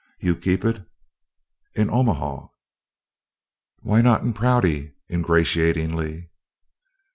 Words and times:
You 0.19 0.35
keep 0.35 0.65
it" 0.65 0.83
"In 1.79 1.91
Omaha." 1.91 2.47
"Why 3.83 4.01
not 4.01 4.23
in 4.23 4.33
Prouty?" 4.33 4.95
ingratiatingly. 5.11 6.31